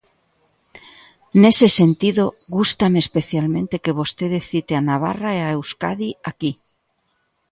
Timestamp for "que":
3.83-3.97